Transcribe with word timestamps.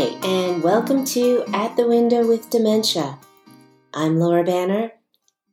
Hi, 0.00 0.16
and 0.26 0.62
welcome 0.62 1.04
to 1.04 1.44
At 1.52 1.76
the 1.76 1.86
Window 1.86 2.26
with 2.26 2.48
Dementia. 2.48 3.18
I'm 3.92 4.18
Laura 4.18 4.42
Banner, 4.42 4.92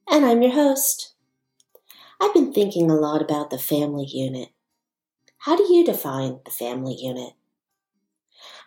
and 0.09 0.25
I'm 0.25 0.41
your 0.41 0.53
host. 0.53 1.15
I've 2.21 2.33
been 2.33 2.53
thinking 2.53 2.89
a 2.89 2.95
lot 2.95 3.21
about 3.21 3.49
the 3.49 3.57
family 3.57 4.05
unit. 4.05 4.47
How 5.39 5.57
do 5.57 5.63
you 5.63 5.83
define 5.83 6.39
the 6.45 6.51
family 6.51 6.95
unit? 6.97 7.33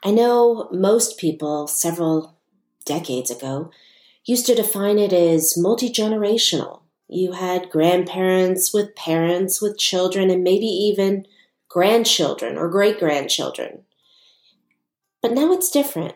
I 0.05 0.11
know 0.11 0.69
most 0.71 1.19
people 1.19 1.67
several 1.67 2.37
decades 2.85 3.31
ago 3.31 3.71
used 4.27 4.45
to 4.49 4.55
define 4.55 4.99
it 4.99 5.15
as 5.15 5.57
multi 5.57 5.89
generational. 5.89 6.83
You 7.09 7.33
had 7.33 7.71
grandparents 7.71 8.75
with 8.75 8.95
parents 8.97 9.63
with 9.63 9.79
children 9.79 10.29
and 10.29 10.45
maybe 10.45 10.67
even 10.67 11.25
grandchildren 11.71 12.59
or 12.59 12.69
great 12.69 12.99
grandchildren. 12.99 13.85
But 15.23 15.33
now 15.33 15.53
it's 15.53 15.71
different. 15.71 16.15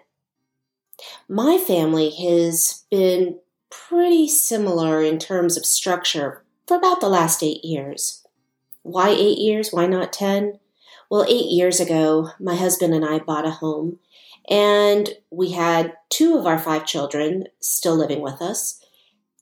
My 1.28 1.58
family 1.58 2.10
has 2.10 2.84
been 2.90 3.38
pretty 3.70 4.28
similar 4.28 5.02
in 5.02 5.18
terms 5.18 5.56
of 5.56 5.66
structure 5.66 6.44
for 6.66 6.76
about 6.76 7.00
the 7.00 7.08
last 7.08 7.42
eight 7.42 7.64
years. 7.64 8.24
Why 8.82 9.10
eight 9.10 9.38
years? 9.38 9.70
Why 9.72 9.86
not 9.86 10.12
10? 10.12 10.58
Well, 11.10 11.26
eight 11.28 11.50
years 11.50 11.80
ago, 11.80 12.30
my 12.40 12.54
husband 12.54 12.94
and 12.94 13.04
I 13.04 13.18
bought 13.18 13.46
a 13.46 13.50
home, 13.50 13.98
and 14.48 15.10
we 15.30 15.52
had 15.52 15.94
two 16.08 16.38
of 16.38 16.46
our 16.46 16.58
five 16.58 16.86
children 16.86 17.44
still 17.60 17.96
living 17.96 18.20
with 18.20 18.40
us. 18.40 18.80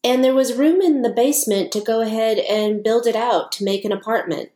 And 0.04 0.24
there 0.24 0.34
was 0.34 0.54
room 0.54 0.80
in 0.80 1.02
the 1.02 1.12
basement 1.12 1.70
to 1.72 1.80
go 1.80 2.00
ahead 2.00 2.38
and 2.38 2.82
build 2.82 3.06
it 3.06 3.14
out 3.14 3.52
to 3.52 3.64
make 3.64 3.84
an 3.84 3.92
apartment. 3.92 4.50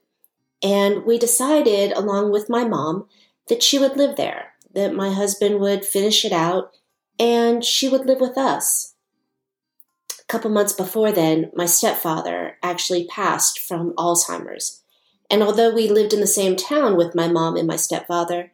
And 0.63 1.05
we 1.05 1.19
decided, 1.19 1.93
along 1.93 2.33
with 2.33 2.51
my 2.51 2.65
mom, 2.65 3.07
that 3.49 3.63
she 3.63 3.79
would 3.79 3.97
live 3.97 4.17
there 4.17 4.56
that 4.77 4.95
my 4.95 5.11
husband 5.11 5.59
would 5.59 5.85
finish 5.85 6.25
it 6.25 6.33
out 6.33 6.77
and 7.19 7.65
she 7.65 7.89
would 7.89 8.07
live 8.07 8.21
with 8.21 8.37
us. 8.37 8.95
A 10.21 10.25
couple 10.29 10.51
months 10.51 10.75
before 10.75 11.11
then, 11.11 11.51
my 11.55 11.65
stepfather 11.67 12.59
actually 12.63 13.07
passed 13.07 13.59
from 13.59 13.95
Alzheimer's. 13.95 14.83
And 15.31 15.43
although 15.43 15.75
we 15.75 15.89
lived 15.89 16.13
in 16.13 16.21
the 16.21 16.27
same 16.27 16.57
town 16.57 16.95
with 16.97 17.15
my 17.15 17.27
mom 17.27 17.57
and 17.57 17.67
my 17.67 17.77
stepfather, 17.77 18.53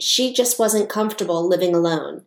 she 0.00 0.34
just 0.34 0.58
wasn't 0.58 0.88
comfortable 0.88 1.48
living 1.48 1.74
alone. 1.74 2.24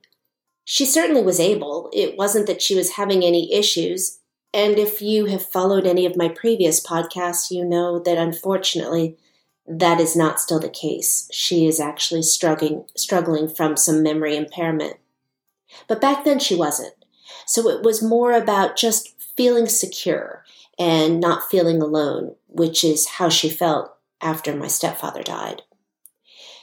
She 0.64 0.86
certainly 0.86 1.22
was 1.22 1.40
able. 1.40 1.90
It 1.94 2.18
wasn't 2.18 2.48
that 2.48 2.62
she 2.62 2.74
was 2.74 2.92
having 2.92 3.24
any 3.24 3.54
issues. 3.54 4.20
And 4.54 4.80
if 4.80 5.02
you 5.02 5.26
have 5.26 5.46
followed 5.46 5.86
any 5.86 6.06
of 6.06 6.16
my 6.16 6.30
previous 6.30 6.84
podcasts, 6.84 7.52
you 7.52 7.66
know 7.66 8.00
that 8.00 8.18
unfortunately, 8.18 9.18
that 9.68 10.00
is 10.00 10.16
not 10.16 10.40
still 10.40 10.60
the 10.60 10.70
case. 10.70 11.28
She 11.32 11.66
is 11.66 11.80
actually 11.80 12.22
struggling 12.22 12.86
struggling 12.96 13.50
from 13.50 13.78
some 13.78 14.04
memory 14.04 14.36
impairment. 14.36 14.98
But 15.88 16.02
back 16.02 16.24
then 16.24 16.40
she 16.40 16.56
wasn't. 16.56 16.94
So 17.46 17.70
it 17.70 17.84
was 17.84 18.04
more 18.04 18.34
about 18.34 18.78
just 18.78 19.14
feeling 19.36 19.68
secure 19.68 20.44
and 20.78 21.20
not 21.20 21.50
feeling 21.50 21.82
alone, 21.82 22.36
which 22.48 22.84
is 22.84 23.08
how 23.08 23.30
she 23.30 23.50
felt 23.50 23.96
after 24.22 24.56
my 24.56 24.68
stepfather 24.68 25.24
died. 25.24 25.64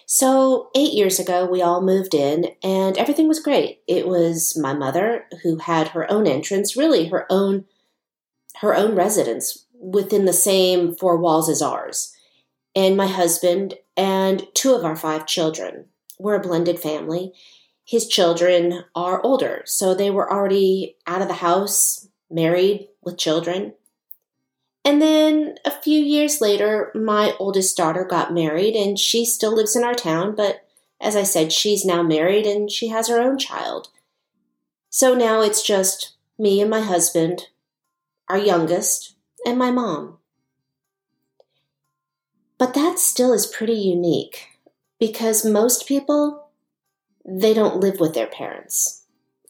So, 0.05 0.69
eight 0.75 0.92
years 0.92 1.19
ago, 1.19 1.47
we 1.47 1.62
all 1.62 1.81
moved 1.81 2.12
in 2.12 2.48
and 2.62 2.98
everything 2.98 3.28
was 3.28 3.41
great. 3.41 3.81
It 3.87 4.06
was 4.06 4.59
my 4.59 4.75
mother 4.75 5.25
who 5.42 5.56
had 5.56 5.89
her 5.89 6.11
own 6.11 6.27
entrance, 6.27 6.77
really 6.77 7.09
her 7.09 7.27
own, 7.31 7.64
her 8.61 8.75
own 8.75 8.94
residence 8.94 9.64
within 9.72 10.27
the 10.27 10.34
same 10.34 10.94
four 10.94 11.16
walls 11.16 11.48
as 11.48 11.62
ours 11.62 12.14
and 12.75 12.97
my 12.97 13.06
husband 13.06 13.75
and 13.97 14.47
two 14.55 14.75
of 14.75 14.84
our 14.84 14.97
five 14.97 15.27
children. 15.27 15.87
We're 16.19 16.37
a 16.37 16.41
blended 16.41 16.81
family. 16.81 17.33
His 17.84 18.06
children 18.06 18.84
are 18.95 19.23
older, 19.23 19.62
so 19.67 19.95
they 19.95 20.11
were 20.11 20.33
already 20.33 20.97
out 21.06 21.22
of 21.22 21.28
the 21.28 21.34
house, 21.34 22.09
married 22.31 22.88
with 23.03 23.19
children. 23.19 23.75
And 24.84 25.00
then 25.00 25.56
a 25.65 25.71
few 25.71 26.00
years 26.00 26.41
later, 26.41 26.91
my 26.94 27.34
oldest 27.38 27.77
daughter 27.77 28.05
got 28.05 28.32
married, 28.32 28.75
and 28.75 28.99
she 28.99 29.25
still 29.25 29.55
lives 29.55 29.77
in 29.77 29.84
our 29.84 29.94
town, 29.94 30.34
but 30.34 30.65
as 31.03 31.16
I 31.16 31.25
said, 31.25 31.53
she's 31.53 31.84
now 31.84 32.03
married 32.03 32.47
and 32.47 32.71
she 32.71 32.88
has 32.88 33.09
her 33.09 33.21
own 33.21 33.37
child. 33.37 33.88
So 34.88 35.15
now 35.15 35.43
it's 35.43 35.66
just 35.66 36.15
me 36.38 36.61
and 36.61 36.71
my 36.71 36.81
husband, 36.81 37.49
our 38.28 38.38
youngest, 38.38 39.16
and 39.44 39.59
my 39.59 39.72
mom. 39.72 40.19
But 42.62 42.75
that 42.75 43.00
still 43.00 43.33
is 43.33 43.45
pretty 43.45 43.75
unique 43.75 44.50
because 45.00 45.45
most 45.45 45.84
people, 45.84 46.47
they 47.27 47.55
don't 47.55 47.81
live 47.81 47.99
with 47.99 48.15
their 48.15 48.28
parents. 48.28 49.03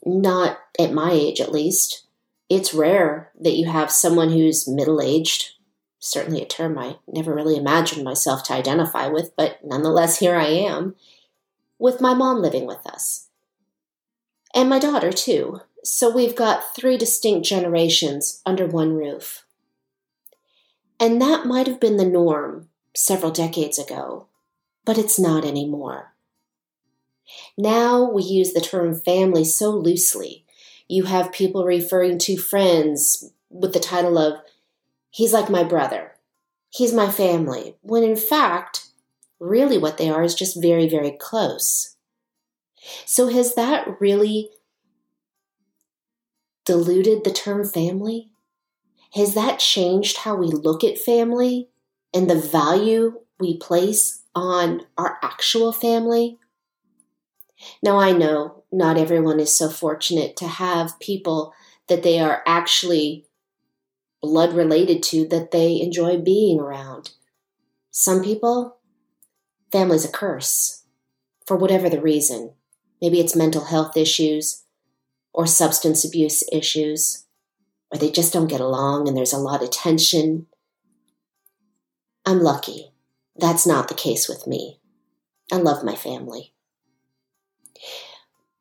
Not 0.03 0.57
at 0.79 0.95
my 0.95 1.13
age, 1.13 1.39
at 1.39 1.53
least. 1.53 2.07
It's 2.49 2.73
rare 2.73 3.31
that 3.39 3.53
you 3.53 3.67
have 3.67 3.93
someone 3.93 4.31
who's 4.31 4.67
middle 4.67 5.03
aged. 5.03 5.51
Certainly 5.99 6.41
a 6.41 6.47
term 6.47 6.79
I 6.79 7.01
never 7.07 7.35
really 7.35 7.55
imagined 7.55 8.03
myself 8.03 8.45
to 8.45 8.55
identify 8.55 9.09
with, 9.09 9.37
but 9.37 9.59
nonetheless, 9.63 10.21
here 10.21 10.35
I 10.35 10.47
am, 10.47 10.95
with 11.79 12.01
my 12.01 12.15
mom 12.15 12.41
living 12.41 12.65
with 12.65 12.87
us. 12.87 13.29
And 14.55 14.71
my 14.71 14.79
daughter, 14.79 15.13
too. 15.13 15.61
So 15.85 16.09
we've 16.09 16.35
got 16.35 16.75
three 16.75 16.97
distinct 16.97 17.47
generations 17.47 18.41
under 18.47 18.67
one 18.67 18.95
roof. 18.95 19.45
And 20.99 21.21
that 21.21 21.45
might 21.45 21.67
have 21.67 21.79
been 21.79 21.99
the 21.99 22.07
norm 22.07 22.71
several 22.95 23.33
decades 23.33 23.79
ago, 23.79 24.27
but 24.85 24.99
it's 24.99 25.19
not 25.19 25.45
anymore. 25.45 26.13
Now 27.57 28.11
we 28.11 28.23
use 28.23 28.53
the 28.53 28.61
term 28.61 28.95
family 28.95 29.45
so 29.45 29.71
loosely. 29.71 30.45
You 30.89 31.05
have 31.05 31.33
people 31.33 31.65
referring 31.65 32.19
to 32.19 32.37
friends 32.37 33.31
with 33.51 33.73
the 33.73 33.81
title 33.81 34.19
of, 34.19 34.41
he's 35.11 35.33
like 35.33 35.49
my 35.49 35.65
brother, 35.65 36.13
he's 36.71 36.93
my 36.93 37.11
family, 37.11 37.77
when 37.81 38.03
in 38.03 38.17
fact, 38.17 38.89
really 39.39 39.79
what 39.79 39.99
they 39.99 40.09
are 40.09 40.23
is 40.23 40.35
just 40.35 40.61
very, 40.61 40.89
very 40.89 41.11
close. 41.11 41.97
So 43.07 43.29
has 43.29 43.55
that 43.55 44.01
really 44.01 44.51
diluted 46.65 47.25
the 47.25 47.33
term 47.33 47.65
family? 47.65 48.31
Has 49.15 49.35
that 49.35 49.59
changed 49.59 50.19
how 50.19 50.37
we 50.37 50.47
look 50.47 50.83
at 50.85 50.99
family? 50.99 51.69
And 52.15 52.29
the 52.29 52.39
value 52.39 53.21
we 53.41 53.57
place 53.57 54.23
on 54.35 54.83
our 54.97 55.19
actual 55.23 55.73
family. 55.73 56.39
Now, 57.83 57.99
I 57.99 58.13
know 58.13 58.65
not 58.73 58.99
everyone 58.99 59.41
is 59.41 59.57
so 59.57 59.69
fortunate 59.69 60.37
to 60.37 60.47
have 60.47 60.99
people 61.01 61.53
that 61.89 62.03
they 62.03 62.19
are 62.19 62.43
actually 62.47 63.27
blood 64.23 64.53
related 64.55 65.03
to 65.03 65.27
that 65.29 65.51
they 65.51 65.81
enjoy 65.81 66.19
being 66.19 66.61
around. 66.61 67.11
Some 67.91 68.23
people, 68.23 68.79
family's 69.71 70.05
a 70.05 70.11
curse 70.11 70.85
for 71.47 71.57
whatever 71.57 71.91
the 71.91 72.01
reason. 72.01 72.53
Maybe 73.01 73.21
it's 73.21 73.37
mental 73.37 73.65
health 73.65 73.97
issues 73.97 74.65
or 75.35 75.47
substance 75.47 76.05
abuse 76.05 76.45
issues, 76.53 77.25
or 77.91 77.99
they 77.99 78.11
just 78.11 78.33
don't 78.33 78.47
get 78.47 78.61
along 78.61 79.09
and 79.09 79.17
there's 79.17 79.33
a 79.33 79.39
lot 79.39 79.63
of 79.63 79.71
tension 79.71 80.47
I'm 82.25 82.41
lucky. 82.41 82.93
That's 83.37 83.67
not 83.67 83.89
the 83.89 83.95
case 83.95 84.29
with 84.29 84.47
me. 84.47 84.81
I 85.53 85.57
love 85.57 85.85
my 85.85 85.97
family. 85.97 86.53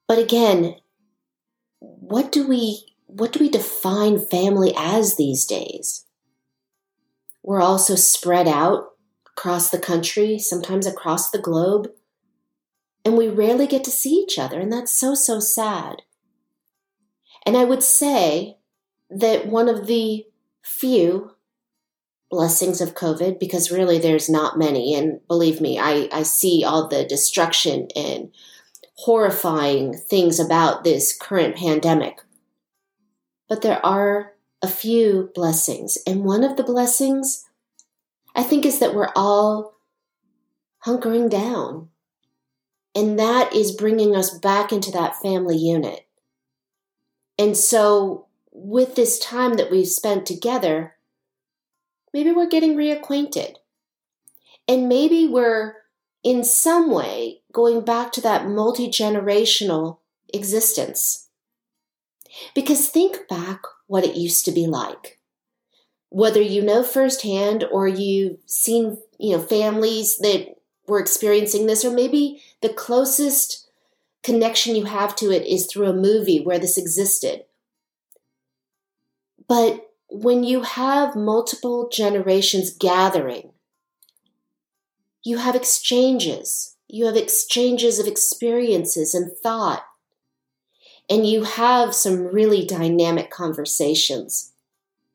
But 0.08 0.18
again, 0.18 0.76
what 1.80 2.32
do 2.32 2.48
we 2.48 2.86
what 3.06 3.34
do 3.34 3.40
we 3.40 3.50
define 3.50 4.20
family 4.20 4.74
as 4.76 5.16
these 5.16 5.46
days? 5.46 6.06
We're 7.44 7.62
also 7.62 7.96
spread 7.96 8.48
out 8.48 8.92
across 9.26 9.70
the 9.70 9.80
country, 9.80 10.40
sometimes 10.40 10.86
across 10.86 11.30
the 11.30 11.40
globe, 11.40 11.92
and 13.04 13.18
we 13.18 13.28
rarely 13.28 13.68
get 13.68 13.84
to 13.86 13.92
see 13.92 14.16
each 14.16 14.38
other, 14.40 14.60
and 14.60 14.72
that's 14.72 14.94
so 14.94 15.16
so 15.16 15.40
sad. 15.40 16.04
And 17.46 17.58
I 17.58 17.64
would 17.64 17.84
say 17.84 18.58
that 19.10 19.48
one 19.48 19.68
of 19.68 19.88
the 19.88 20.26
few 20.62 21.32
blessings 22.32 22.80
of 22.80 22.96
COVID 22.96 23.40
because 23.40 23.72
really 23.72 24.00
there's 24.00 24.30
not 24.30 24.58
many. 24.58 24.96
And 24.96 25.20
believe 25.28 25.60
me, 25.62 25.78
I, 25.78 26.08
I 26.12 26.24
see 26.24 26.64
all 26.66 26.88
the 26.88 27.04
destruction 27.04 27.90
and 27.96 28.32
horrifying 28.96 29.94
things 29.94 30.40
about 30.40 30.84
this 30.84 31.16
current 31.16 31.58
pandemic. 31.58 32.22
But 33.50 33.62
there 33.62 33.86
are 33.86 34.34
a 34.62 34.68
few 34.68 35.30
blessings. 35.36 35.98
And 36.08 36.24
one 36.24 36.44
of 36.44 36.56
the 36.56 36.64
blessings, 36.64 37.50
I 38.34 38.44
think, 38.44 38.66
is 38.66 38.80
that 38.80 38.96
we're 38.96 39.12
all 39.14 39.76
hunkering 40.86 41.30
down. 41.30 41.90
And 42.96 43.20
that 43.20 43.54
is 43.54 43.76
bringing 43.76 44.16
us 44.16 44.38
back 44.38 44.72
into 44.72 44.92
that 44.92 45.16
family 45.22 45.58
unit. 45.58 46.08
And 47.38 47.58
so, 47.58 48.28
with 48.52 48.96
this 48.96 49.18
time 49.18 49.56
that 49.56 49.72
we've 49.72 49.88
spent 49.88 50.26
together, 50.26 50.96
maybe 52.14 52.32
we're 52.32 52.50
getting 52.50 52.76
reacquainted. 52.76 53.56
And 54.68 54.88
maybe 54.88 55.28
we're 55.28 55.76
in 56.24 56.44
some 56.44 56.92
way 56.92 57.42
going 57.52 57.82
back 57.82 58.12
to 58.14 58.22
that 58.22 58.48
multi 58.48 58.88
generational 58.88 59.98
existence. 60.34 61.30
Because 62.56 62.88
think 62.88 63.28
back 63.28 63.62
what 63.88 64.06
it 64.06 64.16
used 64.16 64.46
to 64.46 64.52
be 64.52 64.68
like. 64.68 65.20
Whether 66.10 66.42
you 66.42 66.62
know 66.62 66.84
firsthand 66.84 67.64
or 67.72 67.88
you've 67.88 68.38
seen, 68.46 68.98
you 69.18 69.36
know, 69.36 69.42
families 69.42 70.18
that 70.20 70.56
were 70.88 71.00
experiencing 71.00 71.68
this, 71.68 71.86
or 71.86 71.92
maybe 71.92 72.42
the 72.62 72.70
closest 72.70 73.70
connection 74.24 74.76
you 74.76 74.86
have 74.86 75.16
to 75.18 75.32
it 75.32 75.46
is 75.48 75.66
through 75.66 75.88
a 75.88 75.94
movie 75.94 76.44
where 76.44 76.60
this 76.60 76.78
existed. 76.78 77.46
But 79.48 79.91
when 80.12 80.44
you 80.44 80.62
have 80.64 81.16
multiple 81.16 81.88
generations 81.88 82.76
gathering, 82.76 83.52
you 85.24 85.38
have 85.38 85.56
exchanges. 85.56 86.76
You 86.90 87.06
have 87.06 87.16
exchanges 87.16 87.98
of 87.98 88.08
experiences 88.08 89.14
and 89.16 89.32
thought. 89.32 89.86
And 91.10 91.26
you 91.26 91.44
have 91.44 91.96
some 91.96 92.26
really 92.26 92.66
dynamic 92.66 93.32
conversations 93.32 94.52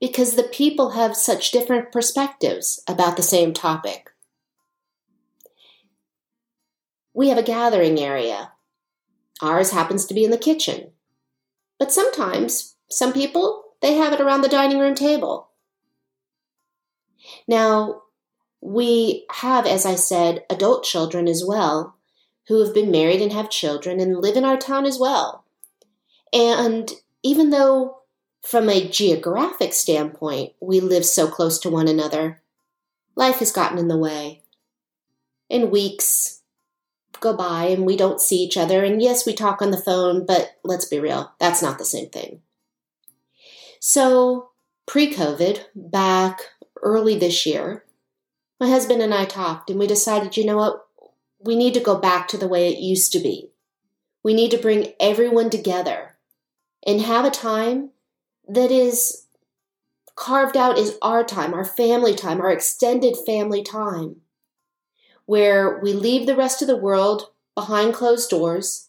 because 0.01 0.35
the 0.35 0.45
people 0.45 0.91
have 0.91 1.15
such 1.15 1.51
different 1.51 1.93
perspectives 1.93 2.83
about 2.89 3.19
the 3.19 3.23
same 3.23 3.53
topic. 3.53 4.11
We 7.13 7.29
have 7.29 7.39
a 7.39 7.43
gathering 7.43 7.99
area. 7.99 8.53
Ours 9.43 9.73
happens 9.73 10.07
to 10.07 10.15
be 10.15 10.25
in 10.25 10.31
the 10.31 10.39
kitchen. 10.39 10.93
But 11.79 11.93
sometimes, 11.93 12.77
some 12.89 13.13
people, 13.13 13.66
they 13.87 13.95
have 13.95 14.13
it 14.13 14.21
around 14.21 14.41
the 14.41 14.49
dining 14.49 14.81
room 14.81 14.97
table. 14.97 15.51
Now, 17.47 18.03
we 18.61 19.25
have, 19.31 19.65
as 19.65 19.87
I 19.87 19.95
said, 19.95 20.45
adult 20.51 20.83
children 20.83 21.29
as 21.29 21.45
well 21.47 21.95
who 22.49 22.65
have 22.65 22.75
been 22.75 22.91
married 22.91 23.23
and 23.23 23.33
have 23.33 23.49
children 23.49 24.01
and 24.01 24.21
live 24.21 24.37
in 24.37 24.45
our 24.45 24.57
town 24.57 24.87
as 24.87 24.99
well. 24.99 25.45
And 26.33 26.91
even 27.23 27.51
though, 27.51 27.99
from 28.43 28.69
a 28.69 28.89
geographic 28.89 29.73
standpoint, 29.73 30.55
we 30.61 30.81
live 30.81 31.05
so 31.05 31.29
close 31.29 31.61
to 31.61 31.71
one 31.71 31.87
another, 31.87 32.43
life 33.15 33.39
has 33.39 33.53
gotten 33.53 33.79
in 33.79 33.87
the 33.87 33.97
way. 33.97 34.43
And 35.49 35.71
weeks 35.71 36.43
go 37.21 37.37
by 37.37 37.67
and 37.67 37.87
we 37.87 37.97
don't 37.97 38.21
see 38.21 38.39
each 38.39 38.57
other. 38.57 38.83
And 38.83 39.01
yes, 39.01 39.25
we 39.25 39.33
talk 39.33 39.63
on 39.63 39.71
the 39.71 39.81
phone, 39.81 40.27
but 40.27 40.57
let's 40.65 40.87
be 40.87 40.99
real, 40.99 41.33
that's 41.39 41.63
not 41.63 41.79
the 41.79 41.85
same 41.85 42.09
thing. 42.09 42.41
So, 43.81 44.51
pre 44.87 45.13
COVID, 45.13 45.65
back 45.75 46.41
early 46.83 47.19
this 47.19 47.47
year, 47.47 47.85
my 48.59 48.69
husband 48.69 49.03
and 49.03 49.13
I 49.13 49.25
talked 49.25 49.71
and 49.71 49.79
we 49.79 49.87
decided, 49.87 50.37
you 50.37 50.45
know 50.45 50.57
what? 50.57 50.87
We 51.39 51.57
need 51.57 51.75
to 51.75 51.81
go 51.81 51.97
back 51.97 52.29
to 52.29 52.39
the 52.39 52.49
way 52.49 52.73
it 52.73 52.79
used 52.79 53.13
to 53.13 53.19
be. 53.19 53.51
We 54.23 54.35
need 54.35 54.51
to 54.53 54.59
bring 54.59 54.93
everyone 54.99 55.51
together 55.51 56.17
and 56.87 57.01
have 57.01 57.25
a 57.25 57.31
time 57.31 57.91
that 58.49 58.71
is 58.71 59.27
carved 60.17 60.57
out 60.57 60.79
as 60.79 60.97
our 61.03 61.23
time, 61.23 61.53
our 61.53 61.65
family 61.65 62.15
time, 62.15 62.41
our 62.41 62.51
extended 62.51 63.17
family 63.27 63.63
time, 63.63 64.17
where 65.27 65.79
we 65.81 65.93
leave 65.93 66.27
the 66.27 66.37
rest 66.37 66.63
of 66.63 66.69
the 66.69 66.77
world 66.77 67.31
behind 67.55 67.95
closed 67.95 68.31
doors 68.31 68.89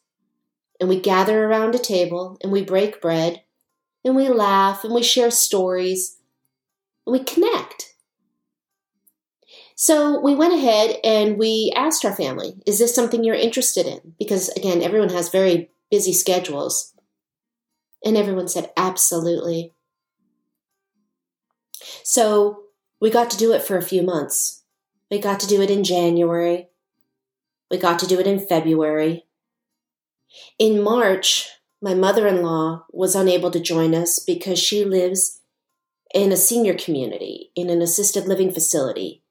and 0.79 0.87
we 0.87 0.99
gather 0.99 1.45
around 1.45 1.75
a 1.75 1.79
table 1.79 2.37
and 2.41 2.51
we 2.51 2.63
break 2.63 3.01
bread 3.01 3.41
and 4.07 4.15
we 4.15 4.29
laugh 4.29 4.83
and 4.83 4.93
we 4.93 5.03
share 5.03 5.29
stories 5.29 6.17
and 7.05 7.13
we 7.13 7.19
connect. 7.23 7.93
So 9.75 10.19
we 10.19 10.33
went 10.33 10.55
ahead 10.55 10.97
and 11.03 11.37
we 11.37 11.71
asked 11.75 12.03
our 12.03 12.15
family, 12.15 12.55
is 12.65 12.79
this 12.79 12.95
something 12.95 13.23
you're 13.23 13.35
interested 13.35 13.85
in? 13.85 14.15
Because 14.17 14.49
again, 14.49 14.81
everyone 14.81 15.09
has 15.09 15.29
very 15.29 15.69
busy 15.91 16.13
schedules. 16.13 16.93
And 18.03 18.17
everyone 18.17 18.47
said, 18.47 18.71
absolutely. 18.77 19.73
So 22.03 22.63
we 22.99 23.09
got 23.09 23.29
to 23.31 23.37
do 23.37 23.53
it 23.53 23.61
for 23.61 23.77
a 23.77 23.83
few 23.83 24.01
months. 24.01 24.63
We 25.11 25.19
got 25.19 25.39
to 25.41 25.47
do 25.47 25.61
it 25.61 25.69
in 25.69 25.83
January. 25.83 26.69
We 27.69 27.77
got 27.77 27.99
to 27.99 28.07
do 28.07 28.19
it 28.19 28.27
in 28.27 28.39
February. 28.39 29.25
In 30.57 30.81
March, 30.81 31.49
my 31.81 31.93
mother 31.93 32.27
in 32.27 32.41
law 32.41 32.85
was 32.91 33.15
unable 33.15 33.51
to 33.51 33.59
join 33.59 33.93
us 33.93 34.19
because 34.19 34.59
she 34.59 34.83
lives 34.83 35.41
in 36.13 36.31
a 36.31 36.37
senior 36.37 36.73
community, 36.73 37.51
in 37.55 37.69
an 37.69 37.81
assisted 37.81 38.25
living 38.25 38.51
facility. 38.51 39.21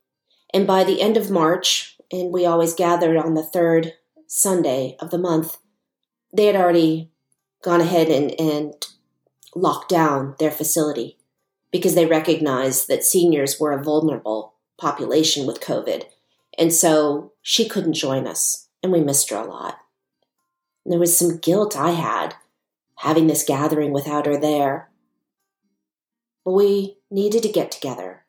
And 0.53 0.67
by 0.67 0.85
the 0.85 1.01
end 1.01 1.17
of 1.17 1.31
March, 1.31 1.97
and 2.13 2.33
we 2.33 2.47
always 2.47 2.75
gathered 2.75 3.17
on 3.17 3.35
the 3.35 3.43
third 3.43 3.95
Sunday 4.27 4.97
of 5.01 5.11
the 5.11 5.19
month, 5.19 5.59
they 6.33 6.47
had 6.47 6.57
already 6.57 7.11
gone 7.63 7.81
ahead 7.81 8.09
and, 8.09 8.39
and 8.41 8.75
locked 9.55 9.89
down 9.89 10.37
their 10.39 10.51
facility 10.51 11.19
because 11.73 11.95
they 11.95 12.07
recognized 12.07 12.89
that 12.89 13.05
seniors 13.05 13.59
were 13.59 13.73
a 13.73 13.83
vulnerable 13.83 14.55
population 14.79 15.47
with 15.47 15.61
COVID. 15.61 16.05
And 16.59 16.73
so 16.73 17.33
she 17.43 17.69
couldn't 17.69 17.95
join 17.95 18.27
us, 18.27 18.69
and 18.83 18.93
we 18.93 19.01
missed 19.01 19.31
her 19.31 19.37
a 19.37 19.45
lot. 19.45 19.79
And 20.87 20.93
there 20.93 21.01
was 21.01 21.19
some 21.19 21.39
guilt 21.39 21.77
I 21.77 21.91
had 21.91 22.37
having 22.99 23.27
this 23.27 23.43
gathering 23.43 23.91
without 23.93 24.25
her 24.25 24.39
there. 24.39 24.89
But 26.45 26.53
we 26.53 26.99
needed 27.11 27.43
to 27.43 27.51
get 27.51 27.73
together 27.73 28.23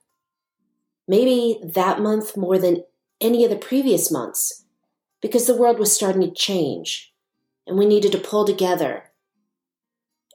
maybe 1.07 1.59
that 1.63 2.01
month 2.01 2.35
more 2.35 2.57
than 2.57 2.83
any 3.21 3.43
of 3.43 3.51
the 3.51 3.55
previous 3.55 4.11
months, 4.11 4.65
because 5.21 5.45
the 5.45 5.55
world 5.55 5.77
was 5.77 5.93
starting 5.93 6.21
to 6.21 6.31
change 6.31 7.13
and 7.67 7.77
we 7.77 7.85
needed 7.85 8.11
to 8.11 8.17
pull 8.17 8.43
together 8.43 9.03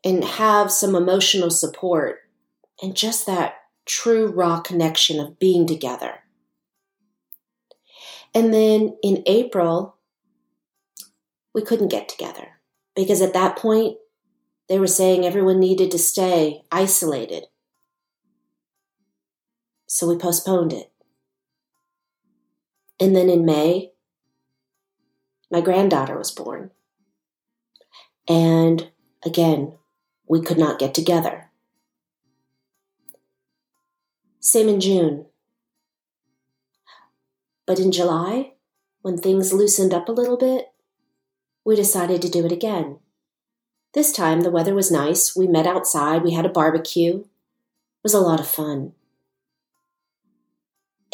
and 0.05 0.25
have 0.25 0.71
some 0.71 0.95
emotional 0.95 1.51
support 1.51 2.21
and 2.81 2.97
just 2.97 3.27
that 3.27 3.55
true 3.85 4.29
raw 4.29 4.61
connection 4.61 5.21
of 5.21 5.41
being 5.41 5.67
together. 5.67 6.21
And 8.33 8.55
then 8.55 8.97
in 9.03 9.25
April, 9.27 9.97
we 11.55 11.63
couldn't 11.63 11.89
get 11.89 12.09
together 12.09 12.61
because 12.95 13.21
at 13.21 13.33
that 13.35 13.57
point, 13.57 13.97
they 14.69 14.79
were 14.79 14.87
saying 14.87 15.25
everyone 15.25 15.61
needed 15.61 15.91
to 15.91 15.99
stay 15.99 16.63
isolated 16.71 17.45
so 19.93 20.09
we 20.09 20.17
postponed 20.17 20.73
it. 20.73 20.91
And 22.99 23.15
then 23.15 23.29
in 23.29 23.45
May, 23.45 23.91
my 25.51 25.61
granddaughter 25.61 26.17
was 26.17 26.31
born. 26.31 26.71
And 28.27 28.91
again, 29.23 29.75
we 30.27 30.41
could 30.41 30.57
not 30.57 30.79
get 30.79 30.95
together. 30.95 31.51
Same 34.41 34.71
in 34.71 34.81
June. 34.81 35.27
But 37.67 37.79
in 37.79 37.93
July, 37.93 38.53
when 39.03 39.19
things 39.19 39.53
loosened 39.53 39.93
up 39.93 40.09
a 40.09 40.13
little 40.13 40.39
bit, 40.39 40.72
we 41.65 41.77
decided 41.77 42.23
to 42.23 42.29
do 42.29 42.45
it 42.45 42.53
again. 42.53 42.99
This 43.95 44.13
time 44.13 44.41
the 44.41 44.51
weather 44.51 44.75
was 44.75 44.91
nice. 44.91 45.37
We 45.37 45.47
met 45.47 45.67
outside, 45.67 46.23
we 46.23 46.33
had 46.33 46.47
a 46.47 46.51
barbecue. 46.51 47.21
It 47.21 47.27
was 48.03 48.15
a 48.15 48.21
lot 48.21 48.41
of 48.41 48.49
fun. 48.49 48.93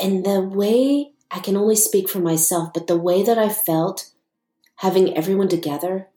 And 0.00 0.24
the 0.24 0.40
way 0.40 1.12
I 1.30 1.40
can 1.40 1.56
only 1.56 1.74
speak 1.74 2.08
for 2.08 2.20
myself, 2.20 2.72
but 2.72 2.86
the 2.86 2.96
way 2.96 3.22
that 3.22 3.38
I 3.38 3.48
felt 3.48 4.10
having 4.76 5.16
everyone 5.16 5.48
together 5.48 6.08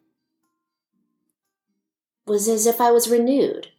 was 2.28 2.48
as 2.48 2.66
if 2.66 2.80
I 2.80 2.92
was 2.92 3.10
renewed. 3.10 3.70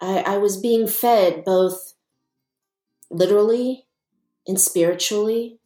I, 0.00 0.18
I 0.20 0.38
was 0.38 0.56
being 0.56 0.86
fed 0.86 1.44
both 1.44 1.94
literally 3.10 3.86
and 4.46 4.60
spiritually, 4.60 5.58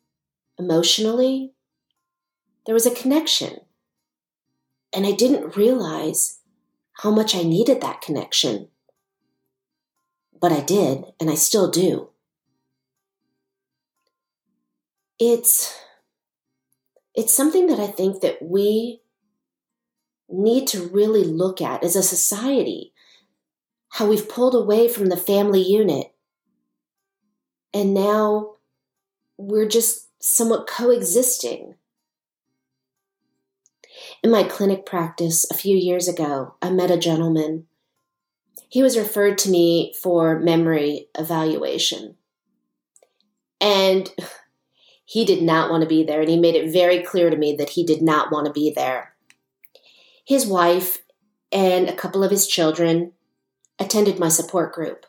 emotionally. 0.59 1.53
There 2.67 2.75
was 2.75 2.87
a 2.87 2.95
connection. 2.95 3.61
And 4.95 5.07
I 5.07 5.13
didn't 5.13 5.57
realize 5.57 6.41
how 6.99 7.11
much 7.11 7.35
I 7.35 7.43
needed 7.43 7.81
that 7.81 8.01
connection. 8.01 8.69
But 10.41 10.53
I 10.53 10.61
did, 10.61 11.05
and 11.19 11.31
I 11.31 11.35
still 11.35 11.71
do 11.71 12.11
it's 15.19 15.79
it's 17.15 17.35
something 17.35 17.69
that 17.69 17.79
I 17.79 17.87
think 17.87 18.21
that 18.23 18.43
we 18.43 19.01
need 20.29 20.67
to 20.69 20.89
really 20.89 21.25
look 21.25 21.61
at 21.61 21.85
as 21.85 21.95
a 21.95 22.03
society 22.03 22.93
how 23.91 24.09
we've 24.09 24.29
pulled 24.29 24.55
away 24.55 24.89
from 24.89 25.07
the 25.07 25.17
family 25.17 25.63
unit 25.63 26.13
and 27.73 27.95
now 27.95 28.55
we're 29.37 29.69
just 29.69 30.09
somewhat 30.21 30.67
coexisting. 30.67 31.75
In 34.25 34.31
my 34.31 34.43
clinic 34.43 34.87
practice 34.87 35.45
a 35.51 35.55
few 35.55 35.77
years 35.77 36.09
ago, 36.09 36.55
I 36.63 36.71
met 36.71 36.91
a 36.91 36.97
gentleman. 36.97 37.67
He 38.71 38.83
was 38.83 38.97
referred 38.97 39.37
to 39.39 39.51
me 39.51 39.95
for 40.03 40.41
memory 40.41 41.09
evaluation. 41.17 42.17
And 43.61 44.11
He 45.07 45.27
did 45.27 45.43
not 45.43 45.71
want 45.71 45.83
to 45.83 45.89
be 45.89 46.03
there, 46.03 46.23
and 46.23 46.31
he 46.31 46.41
made 46.41 46.55
it 46.55 46.73
very 46.73 47.03
clear 47.03 47.29
to 47.29 47.37
me 47.37 47.55
that 47.57 47.71
he 47.71 47.85
did 47.85 48.01
not 48.01 48.33
want 48.33 48.47
to 48.47 48.53
be 48.53 48.73
there. 48.75 49.15
His 50.25 50.47
wife 50.47 51.03
and 51.53 51.89
a 51.89 51.95
couple 51.95 52.25
of 52.25 52.31
his 52.31 52.47
children 52.47 53.13
attended 53.79 54.19
my 54.19 54.29
support 54.29 54.73
group 54.73 55.05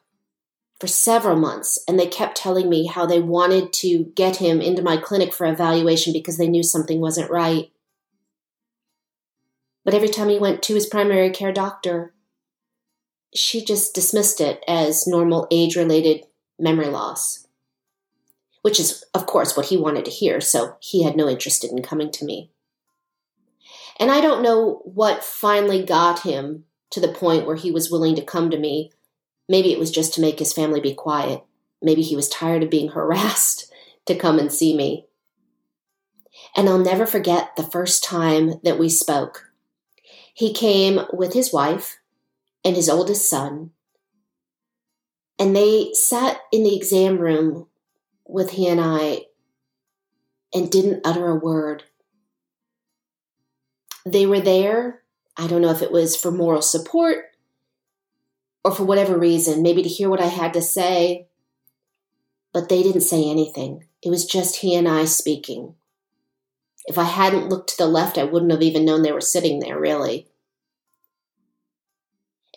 for 0.81 0.87
several 0.87 1.37
months, 1.37 1.79
and 1.87 1.97
they 1.97 2.07
kept 2.07 2.35
telling 2.35 2.69
me 2.69 2.87
how 2.87 3.05
they 3.05 3.21
wanted 3.21 3.71
to 3.71 4.11
get 4.15 4.35
him 4.35 4.59
into 4.59 4.81
my 4.81 4.97
clinic 4.97 5.33
for 5.33 5.47
evaluation 5.47 6.11
because 6.11 6.37
they 6.37 6.49
knew 6.49 6.61
something 6.61 6.99
wasn't 6.99 7.31
right. 7.31 7.71
But 9.85 9.93
every 9.93 10.09
time 10.09 10.29
he 10.29 10.39
went 10.39 10.63
to 10.63 10.73
his 10.73 10.87
primary 10.87 11.29
care 11.29 11.53
doctor, 11.53 12.13
she 13.33 13.63
just 13.63 13.93
dismissed 13.93 14.41
it 14.41 14.63
as 14.67 15.05
normal 15.05 15.47
age 15.51 15.75
related 15.75 16.25
memory 16.57 16.87
loss, 16.87 17.47
which 18.63 18.79
is, 18.79 19.05
of 19.13 19.27
course, 19.27 19.55
what 19.55 19.67
he 19.67 19.77
wanted 19.77 20.03
to 20.05 20.11
hear, 20.11 20.41
so 20.41 20.75
he 20.79 21.03
had 21.03 21.15
no 21.15 21.29
interest 21.29 21.63
in 21.63 21.81
coming 21.83 22.11
to 22.11 22.25
me. 22.25 22.49
And 23.99 24.11
I 24.11 24.21
don't 24.21 24.41
know 24.41 24.81
what 24.83 25.23
finally 25.23 25.85
got 25.85 26.21
him 26.21 26.65
to 26.91 26.99
the 26.99 27.07
point 27.07 27.45
where 27.45 27.55
he 27.55 27.71
was 27.71 27.91
willing 27.91 28.15
to 28.15 28.21
come 28.21 28.49
to 28.49 28.57
me. 28.57 28.91
Maybe 29.47 29.71
it 29.71 29.79
was 29.79 29.91
just 29.91 30.13
to 30.15 30.21
make 30.21 30.39
his 30.39 30.53
family 30.53 30.81
be 30.81 30.93
quiet. 30.93 31.43
Maybe 31.81 32.01
he 32.01 32.15
was 32.15 32.27
tired 32.27 32.63
of 32.63 32.69
being 32.69 32.89
harassed 32.93 33.71
to 34.05 34.15
come 34.15 34.39
and 34.39 34.51
see 34.51 34.75
me. 34.75 35.05
And 36.55 36.67
I'll 36.67 36.79
never 36.79 37.05
forget 37.05 37.55
the 37.55 37.63
first 37.63 38.03
time 38.03 38.59
that 38.63 38.79
we 38.79 38.89
spoke. 38.89 39.44
He 40.35 40.51
came 40.51 40.99
with 41.13 41.31
his 41.31 41.53
wife 41.53 41.97
and 42.65 42.75
his 42.75 42.89
oldest 42.89 43.29
son, 43.29 43.71
and 45.39 45.55
they 45.55 45.93
sat 45.93 46.41
in 46.51 46.63
the 46.63 46.75
exam 46.75 47.19
room 47.19 47.67
with 48.27 48.49
he 48.51 48.67
and 48.67 48.81
I 48.81 49.27
and 50.53 50.69
didn't 50.69 51.07
utter 51.07 51.27
a 51.29 51.35
word. 51.35 51.83
They 54.05 54.25
were 54.25 54.41
there. 54.41 55.03
I 55.37 55.47
don't 55.47 55.61
know 55.61 55.71
if 55.71 55.81
it 55.81 55.91
was 55.91 56.17
for 56.17 56.31
moral 56.31 56.61
support 56.61 57.27
or 58.65 58.75
for 58.75 58.83
whatever 58.83 59.17
reason, 59.17 59.61
maybe 59.61 59.83
to 59.83 59.89
hear 59.89 60.09
what 60.09 60.21
I 60.21 60.27
had 60.27 60.51
to 60.55 60.61
say, 60.61 61.29
but 62.51 62.67
they 62.67 62.83
didn't 62.83 63.01
say 63.01 63.29
anything. 63.29 63.85
It 64.03 64.09
was 64.09 64.25
just 64.25 64.57
he 64.57 64.75
and 64.75 64.85
I 64.85 65.05
speaking. 65.05 65.75
If 66.87 66.97
I 66.97 67.03
hadn't 67.03 67.49
looked 67.49 67.71
to 67.71 67.77
the 67.77 67.87
left, 67.87 68.17
I 68.17 68.23
wouldn't 68.23 68.51
have 68.51 68.61
even 68.61 68.85
known 68.85 69.01
they 69.01 69.11
were 69.11 69.21
sitting 69.21 69.59
there, 69.59 69.79
really. 69.79 70.27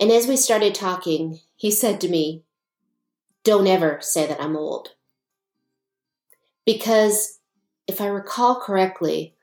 And 0.00 0.10
as 0.10 0.26
we 0.26 0.36
started 0.36 0.74
talking, 0.74 1.40
he 1.56 1.70
said 1.70 2.00
to 2.00 2.08
me, 2.08 2.44
Don't 3.42 3.66
ever 3.66 3.98
say 4.00 4.26
that 4.26 4.40
I'm 4.40 4.56
old. 4.56 4.90
Because 6.66 7.38
if 7.86 8.00
I 8.00 8.06
recall 8.06 8.60
correctly, 8.60 9.34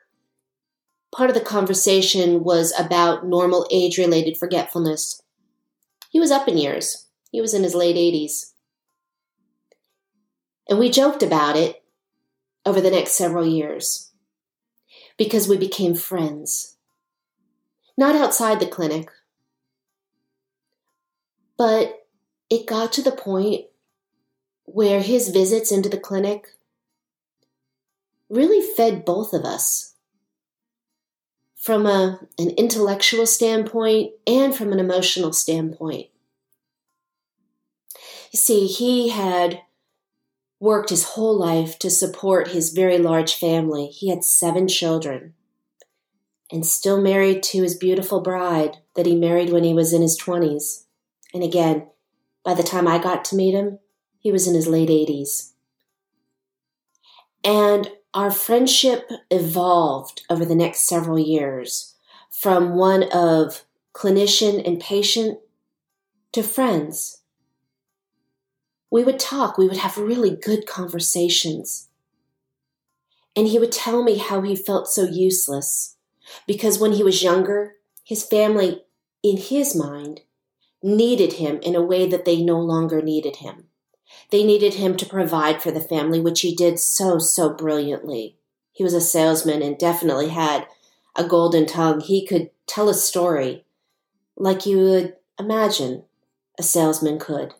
part 1.14 1.30
of 1.30 1.34
the 1.34 1.42
conversation 1.42 2.44
was 2.44 2.72
about 2.78 3.26
normal 3.26 3.66
age 3.70 3.98
related 3.98 4.36
forgetfulness. 4.36 5.20
He 6.10 6.20
was 6.20 6.30
up 6.30 6.46
in 6.46 6.56
years, 6.56 7.08
he 7.32 7.40
was 7.40 7.52
in 7.52 7.64
his 7.64 7.74
late 7.74 7.96
80s. 7.96 8.52
And 10.68 10.78
we 10.78 10.90
joked 10.90 11.22
about 11.22 11.56
it 11.56 11.82
over 12.64 12.80
the 12.80 12.90
next 12.90 13.12
several 13.12 13.46
years 13.46 14.12
because 15.16 15.48
we 15.48 15.56
became 15.56 15.94
friends. 15.94 16.76
Not 17.96 18.14
outside 18.14 18.60
the 18.60 18.66
clinic, 18.66 19.10
but 21.56 22.06
it 22.50 22.66
got 22.66 22.92
to 22.92 23.02
the 23.02 23.12
point 23.12 23.66
where 24.64 25.00
his 25.00 25.30
visits 25.30 25.72
into 25.72 25.88
the 25.88 25.98
clinic 25.98 26.48
really 28.28 28.60
fed 28.76 29.04
both 29.04 29.32
of 29.32 29.44
us 29.44 29.94
from 31.54 31.86
a, 31.86 32.20
an 32.38 32.50
intellectual 32.50 33.26
standpoint 33.26 34.12
and 34.26 34.54
from 34.54 34.72
an 34.72 34.78
emotional 34.78 35.32
standpoint. 35.32 36.08
You 38.32 38.38
see, 38.38 38.66
he 38.66 39.08
had 39.08 39.62
worked 40.58 40.90
his 40.90 41.04
whole 41.04 41.38
life 41.38 41.78
to 41.78 41.90
support 41.90 42.48
his 42.48 42.72
very 42.72 42.98
large 42.98 43.34
family. 43.34 43.86
He 43.86 44.10
had 44.10 44.24
seven 44.24 44.68
children 44.68 45.34
and 46.50 46.64
still 46.64 47.00
married 47.00 47.42
to 47.42 47.62
his 47.62 47.76
beautiful 47.76 48.20
bride 48.20 48.78
that 48.94 49.06
he 49.06 49.16
married 49.16 49.50
when 49.50 49.64
he 49.64 49.74
was 49.74 49.92
in 49.92 50.02
his 50.02 50.18
20s. 50.18 50.84
And 51.34 51.42
again, 51.42 51.88
by 52.44 52.54
the 52.54 52.62
time 52.62 52.86
I 52.86 52.98
got 52.98 53.24
to 53.26 53.36
meet 53.36 53.52
him, 53.52 53.80
he 54.18 54.32
was 54.32 54.46
in 54.46 54.54
his 54.54 54.66
late 54.66 54.88
80s. 54.88 55.52
And 57.44 57.90
our 58.14 58.30
friendship 58.30 59.10
evolved 59.30 60.22
over 60.30 60.44
the 60.44 60.54
next 60.54 60.88
several 60.88 61.18
years 61.18 61.94
from 62.30 62.74
one 62.74 63.04
of 63.12 63.64
clinician 63.92 64.66
and 64.66 64.80
patient 64.80 65.38
to 66.32 66.42
friends. 66.42 67.22
We 68.90 69.04
would 69.04 69.18
talk, 69.18 69.58
we 69.58 69.66
would 69.66 69.78
have 69.78 69.98
really 69.98 70.30
good 70.30 70.66
conversations. 70.66 71.88
And 73.34 73.46
he 73.48 73.58
would 73.58 73.72
tell 73.72 74.02
me 74.02 74.16
how 74.18 74.40
he 74.42 74.56
felt 74.56 74.88
so 74.88 75.04
useless 75.04 75.96
because 76.46 76.78
when 76.78 76.92
he 76.92 77.02
was 77.02 77.22
younger, 77.22 77.74
his 78.04 78.24
family, 78.24 78.82
in 79.22 79.36
his 79.36 79.74
mind, 79.74 80.22
needed 80.82 81.34
him 81.34 81.58
in 81.62 81.74
a 81.74 81.82
way 81.82 82.06
that 82.06 82.24
they 82.24 82.40
no 82.40 82.58
longer 82.58 83.02
needed 83.02 83.36
him. 83.36 83.64
They 84.30 84.44
needed 84.44 84.74
him 84.74 84.96
to 84.96 85.06
provide 85.06 85.62
for 85.62 85.70
the 85.70 85.80
family, 85.80 86.20
which 86.20 86.40
he 86.40 86.54
did 86.54 86.78
so, 86.78 87.18
so 87.18 87.50
brilliantly. 87.50 88.36
He 88.72 88.84
was 88.84 88.94
a 88.94 89.00
salesman 89.00 89.62
and 89.62 89.78
definitely 89.78 90.28
had 90.28 90.66
a 91.14 91.24
golden 91.24 91.66
tongue. 91.66 92.00
He 92.00 92.26
could 92.26 92.50
tell 92.66 92.88
a 92.88 92.94
story 92.94 93.64
like 94.36 94.66
you 94.66 94.78
would 94.78 95.16
imagine 95.38 96.04
a 96.58 96.62
salesman 96.62 97.18
could. 97.18 97.54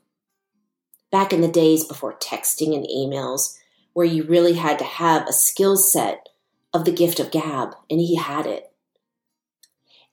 Back 1.16 1.32
in 1.32 1.40
the 1.40 1.48
days 1.48 1.82
before 1.82 2.12
texting 2.18 2.74
and 2.74 2.86
emails, 2.86 3.56
where 3.94 4.04
you 4.04 4.24
really 4.24 4.52
had 4.52 4.78
to 4.80 4.84
have 4.84 5.26
a 5.26 5.32
skill 5.32 5.78
set 5.78 6.28
of 6.74 6.84
the 6.84 6.92
gift 6.92 7.18
of 7.18 7.30
gab, 7.30 7.74
and 7.88 7.98
he 7.98 8.16
had 8.16 8.44
it. 8.44 8.70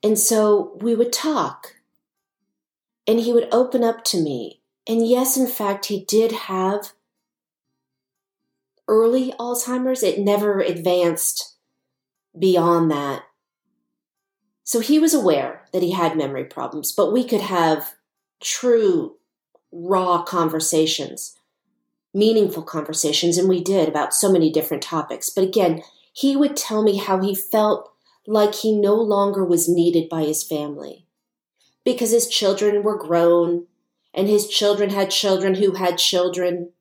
And 0.02 0.18
so 0.18 0.78
we 0.80 0.96
would 0.96 1.12
talk 1.12 1.76
and 3.06 3.20
he 3.20 3.34
would 3.34 3.50
open 3.52 3.84
up 3.84 4.06
to 4.06 4.22
me. 4.22 4.62
And 4.88 5.06
yes, 5.06 5.36
in 5.36 5.46
fact, 5.46 5.88
he 5.88 6.06
did 6.06 6.32
have 6.32 6.94
early 8.88 9.34
Alzheimer's. 9.38 10.04
It 10.04 10.20
never 10.20 10.62
advanced 10.62 11.58
beyond 12.40 12.90
that. 12.92 13.24
So 14.64 14.80
he 14.80 15.00
was 15.00 15.14
aware 15.14 15.66
that 15.74 15.84
he 15.84 15.92
had 15.92 16.16
memory 16.16 16.46
problems, 16.46 16.94
but 16.94 17.12
we 17.12 17.26
could 17.26 17.42
have 17.42 17.94
true, 18.42 19.18
raw 19.74 20.22
conversations, 20.24 21.36
meaningful 22.14 22.64
conversations, 22.64 23.38
and 23.38 23.50
we 23.50 23.62
did 23.62 23.90
about 23.90 24.14
so 24.14 24.32
many 24.32 24.52
different 24.52 24.84
topics. 24.84 25.30
But 25.30 25.44
again, 25.44 25.82
he 26.14 26.36
would 26.36 26.56
tell 26.56 26.84
me 26.84 26.98
how 26.98 27.22
he 27.22 27.34
felt 27.34 27.92
like 28.28 28.56
he 28.56 28.76
no 28.76 28.96
longer 28.96 29.44
was 29.44 29.68
needed 29.68 30.08
by 30.08 30.24
his 30.24 30.44
family 30.44 31.08
because 31.84 32.12
his 32.12 32.28
children 32.28 32.84
were 32.84 32.98
grown 32.98 33.68
and 34.14 34.28
his 34.28 34.48
children 34.48 34.92
had 34.92 35.10
children 35.10 35.56
who 35.56 35.74
had 35.74 35.98
children. 35.98 36.72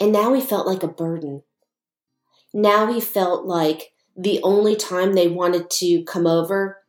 And 0.00 0.10
now 0.10 0.32
he 0.32 0.40
felt 0.40 0.66
like 0.66 0.82
a 0.82 0.88
burden. 0.88 1.42
Now 2.52 2.90
he 2.92 3.00
felt 3.00 3.44
like 3.44 3.92
the 4.16 4.40
only 4.42 4.74
time 4.74 5.12
they 5.12 5.28
wanted 5.28 5.68
to 5.70 6.02
come 6.04 6.26
over 6.26 6.82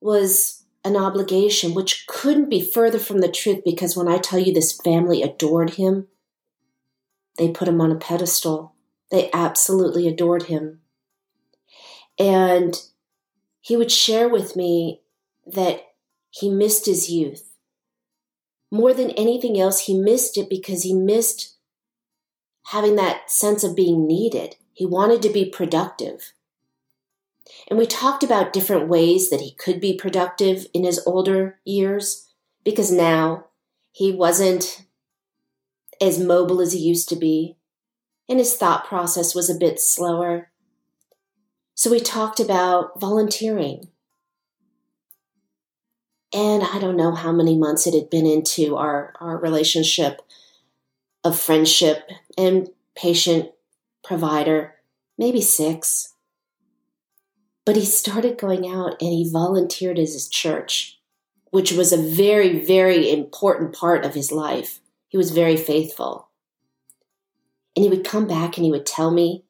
was 0.00 0.57
an 0.84 0.96
obligation, 0.96 1.74
which 1.74 2.06
couldn't 2.06 2.50
be 2.50 2.60
further 2.60 2.98
from 2.98 3.20
the 3.20 3.30
truth 3.30 3.62
because 3.64 3.96
when 3.96 4.08
I 4.08 4.18
tell 4.18 4.38
you 4.38 4.52
this 4.52 4.72
family 4.72 5.22
adored 5.22 5.70
him, 5.70 6.08
they 7.36 7.50
put 7.50 7.68
him 7.68 7.80
on 7.80 7.92
a 7.92 7.96
pedestal. 7.96 8.74
They 9.10 9.30
absolutely 9.32 10.06
adored 10.06 10.44
him. 10.44 10.80
And 12.18 12.74
he 13.60 13.76
would 13.76 13.92
share 13.92 14.28
with 14.28 14.56
me 14.56 15.02
that 15.46 15.82
he 16.30 16.50
missed 16.50 16.86
his 16.86 17.10
youth. 17.10 17.50
More 18.70 18.92
than 18.92 19.10
anything 19.12 19.58
else, 19.58 19.86
he 19.86 19.98
missed 19.98 20.36
it 20.36 20.50
because 20.50 20.82
he 20.82 20.92
missed 20.92 21.56
having 22.66 22.96
that 22.96 23.30
sense 23.30 23.64
of 23.64 23.76
being 23.76 24.06
needed. 24.06 24.56
He 24.72 24.84
wanted 24.84 25.22
to 25.22 25.30
be 25.30 25.48
productive. 25.48 26.32
And 27.68 27.78
we 27.78 27.86
talked 27.86 28.22
about 28.22 28.52
different 28.52 28.88
ways 28.88 29.30
that 29.30 29.40
he 29.40 29.54
could 29.54 29.80
be 29.80 29.96
productive 29.96 30.66
in 30.72 30.84
his 30.84 31.00
older 31.06 31.58
years 31.64 32.28
because 32.64 32.90
now 32.90 33.46
he 33.92 34.12
wasn't 34.12 34.86
as 36.00 36.18
mobile 36.18 36.60
as 36.60 36.72
he 36.72 36.78
used 36.78 37.08
to 37.08 37.16
be, 37.16 37.56
and 38.28 38.38
his 38.38 38.54
thought 38.54 38.86
process 38.86 39.34
was 39.34 39.50
a 39.50 39.58
bit 39.58 39.80
slower. 39.80 40.50
So 41.74 41.90
we 41.90 42.00
talked 42.00 42.40
about 42.40 43.00
volunteering 43.00 43.88
and 46.32 46.62
I 46.62 46.78
don't 46.78 46.96
know 46.96 47.14
how 47.14 47.32
many 47.32 47.56
months 47.56 47.86
it 47.86 47.94
had 47.94 48.10
been 48.10 48.26
into 48.26 48.76
our, 48.76 49.14
our 49.20 49.38
relationship 49.38 50.20
of 51.24 51.38
friendship 51.38 52.08
and 52.36 52.68
patient 52.94 53.50
provider. 54.04 54.74
maybe 55.16 55.40
six. 55.40 56.14
But 57.68 57.76
he 57.76 57.84
started 57.84 58.38
going 58.38 58.66
out 58.66 58.96
and 58.98 59.12
he 59.12 59.28
volunteered 59.30 59.98
at 59.98 60.08
his 60.08 60.26
church, 60.26 60.98
which 61.50 61.70
was 61.70 61.92
a 61.92 61.98
very, 61.98 62.64
very 62.64 63.12
important 63.12 63.74
part 63.74 64.06
of 64.06 64.14
his 64.14 64.32
life. 64.32 64.80
He 65.06 65.18
was 65.18 65.32
very 65.32 65.58
faithful. 65.58 66.30
And 67.76 67.84
he 67.84 67.90
would 67.90 68.06
come 68.06 68.26
back 68.26 68.56
and 68.56 68.64
he 68.64 68.70
would 68.70 68.86
tell 68.86 69.10
me 69.10 69.44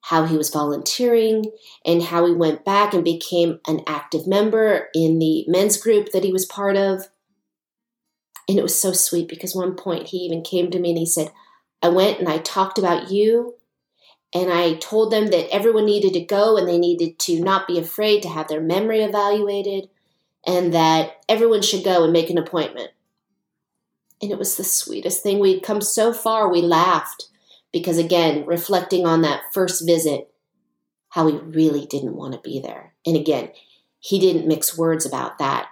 how 0.00 0.24
he 0.24 0.36
was 0.36 0.50
volunteering 0.50 1.52
and 1.86 2.02
how 2.02 2.26
he 2.26 2.32
went 2.32 2.64
back 2.64 2.94
and 2.94 3.04
became 3.04 3.60
an 3.68 3.82
active 3.86 4.26
member 4.26 4.88
in 4.92 5.20
the 5.20 5.44
men's 5.46 5.76
group 5.76 6.10
that 6.10 6.24
he 6.24 6.32
was 6.32 6.44
part 6.44 6.76
of. 6.76 7.10
And 8.48 8.58
it 8.58 8.62
was 8.62 8.76
so 8.76 8.92
sweet 8.92 9.28
because 9.28 9.54
one 9.54 9.76
point 9.76 10.08
he 10.08 10.16
even 10.16 10.42
came 10.42 10.72
to 10.72 10.80
me 10.80 10.88
and 10.88 10.98
he 10.98 11.06
said, 11.06 11.30
I 11.80 11.90
went 11.90 12.18
and 12.18 12.28
I 12.28 12.38
talked 12.38 12.76
about 12.76 13.12
you 13.12 13.54
and 14.34 14.50
I 14.50 14.74
told 14.74 15.12
them 15.12 15.26
that 15.28 15.52
everyone 15.54 15.84
needed 15.84 16.14
to 16.14 16.24
go 16.24 16.56
and 16.56 16.66
they 16.66 16.78
needed 16.78 17.18
to 17.20 17.40
not 17.40 17.66
be 17.66 17.78
afraid 17.78 18.22
to 18.22 18.28
have 18.28 18.48
their 18.48 18.60
memory 18.60 19.02
evaluated 19.02 19.88
and 20.46 20.72
that 20.72 21.22
everyone 21.28 21.62
should 21.62 21.84
go 21.84 22.02
and 22.02 22.12
make 22.12 22.30
an 22.30 22.38
appointment. 22.38 22.90
And 24.22 24.30
it 24.30 24.38
was 24.38 24.56
the 24.56 24.64
sweetest 24.64 25.22
thing. 25.22 25.38
We'd 25.38 25.62
come 25.62 25.80
so 25.80 26.12
far, 26.12 26.50
we 26.50 26.62
laughed 26.62 27.28
because, 27.72 27.98
again, 27.98 28.46
reflecting 28.46 29.06
on 29.06 29.22
that 29.22 29.42
first 29.52 29.86
visit, 29.86 30.32
how 31.10 31.26
he 31.26 31.36
really 31.36 31.84
didn't 31.86 32.16
want 32.16 32.32
to 32.32 32.40
be 32.40 32.58
there. 32.58 32.94
And 33.04 33.16
again, 33.16 33.50
he 33.98 34.18
didn't 34.18 34.48
mix 34.48 34.78
words 34.78 35.04
about 35.04 35.38
that. 35.38 35.68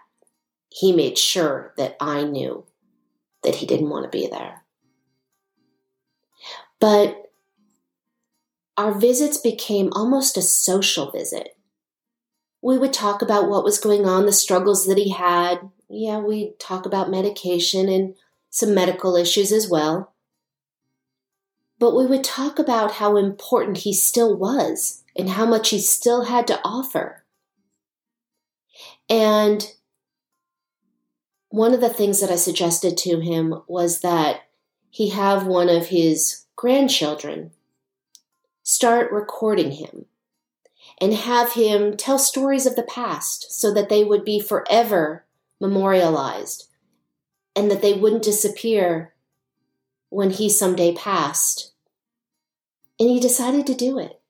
He 0.68 0.92
made 0.92 1.16
sure 1.16 1.72
that 1.78 1.96
I 2.00 2.24
knew 2.24 2.64
that 3.42 3.56
he 3.56 3.66
didn't 3.66 3.88
want 3.88 4.04
to 4.04 4.10
be 4.10 4.28
there. 4.28 4.62
But 6.78 7.29
our 8.80 8.94
visits 8.94 9.36
became 9.36 9.90
almost 9.92 10.38
a 10.38 10.42
social 10.42 11.10
visit. 11.10 11.54
We 12.62 12.78
would 12.78 12.94
talk 12.94 13.20
about 13.20 13.46
what 13.46 13.62
was 13.62 13.78
going 13.78 14.06
on, 14.06 14.24
the 14.24 14.32
struggles 14.32 14.86
that 14.86 14.96
he 14.96 15.10
had. 15.10 15.58
Yeah, 15.90 16.20
we'd 16.20 16.58
talk 16.58 16.86
about 16.86 17.10
medication 17.10 17.90
and 17.90 18.14
some 18.48 18.74
medical 18.74 19.16
issues 19.16 19.52
as 19.52 19.68
well. 19.68 20.14
But 21.78 21.94
we 21.94 22.06
would 22.06 22.24
talk 22.24 22.58
about 22.58 22.92
how 22.92 23.18
important 23.18 23.78
he 23.78 23.92
still 23.92 24.34
was 24.34 25.02
and 25.14 25.28
how 25.28 25.44
much 25.44 25.68
he 25.68 25.78
still 25.78 26.24
had 26.24 26.46
to 26.46 26.58
offer. 26.64 27.26
And 29.10 29.74
one 31.50 31.74
of 31.74 31.82
the 31.82 31.90
things 31.90 32.22
that 32.22 32.30
I 32.30 32.36
suggested 32.36 32.96
to 32.96 33.20
him 33.20 33.60
was 33.68 34.00
that 34.00 34.40
he 34.88 35.10
have 35.10 35.46
one 35.46 35.68
of 35.68 35.88
his 35.88 36.46
grandchildren 36.56 37.50
start 38.70 39.10
recording 39.10 39.72
him 39.72 40.06
and 41.00 41.12
have 41.12 41.54
him 41.54 41.96
tell 41.96 42.18
stories 42.18 42.66
of 42.66 42.76
the 42.76 42.84
past 42.84 43.52
so 43.52 43.74
that 43.74 43.88
they 43.88 44.04
would 44.04 44.24
be 44.24 44.38
forever 44.38 45.24
memorialized 45.60 46.68
and 47.56 47.68
that 47.70 47.82
they 47.82 47.92
wouldn't 47.92 48.22
disappear 48.22 49.12
when 50.08 50.30
he 50.30 50.48
someday 50.48 50.94
passed. 50.94 51.72
And 53.00 53.08
he 53.08 53.18
decided 53.18 53.66
to 53.66 53.74
do 53.74 53.98
it. 53.98 54.20